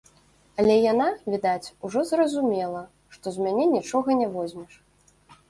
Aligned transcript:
Але 0.61 0.77
яна, 0.91 1.09
відаць, 1.33 1.73
ужо 1.89 1.99
зразумела, 2.13 2.83
што 3.17 3.35
з 3.37 3.47
мяне 3.49 3.69
нічога 3.77 4.19
не 4.25 4.33
возьмеш. 4.35 4.73